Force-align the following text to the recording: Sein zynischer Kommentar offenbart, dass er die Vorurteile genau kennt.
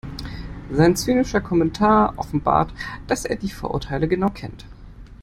Sein 0.71 0.95
zynischer 0.95 1.41
Kommentar 1.41 2.15
offenbart, 2.17 2.73
dass 3.05 3.23
er 3.23 3.35
die 3.35 3.51
Vorurteile 3.51 4.07
genau 4.07 4.29
kennt. 4.29 4.65